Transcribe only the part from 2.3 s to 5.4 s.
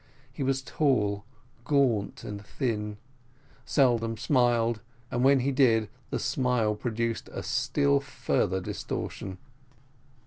thin, seldom smiled, and